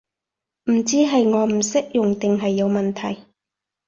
[0.63, 3.23] 唔知係我唔識用定係有問題